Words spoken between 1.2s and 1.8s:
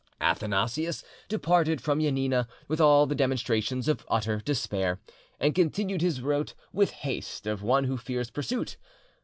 departed